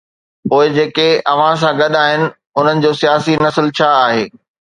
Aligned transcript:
پوءِ 0.49 0.65
جيڪي 0.77 1.09
اوهان 1.31 1.55
سان 1.63 1.73
گڏ 1.81 1.93
آهن 2.03 2.21
انهن 2.61 2.77
جو 2.87 2.91
سياسي 3.03 3.33
نسل 3.45 3.65
ڇا 3.81 3.89
آهي؟ 4.05 4.23